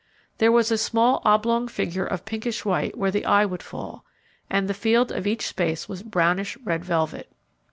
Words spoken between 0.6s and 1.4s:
a small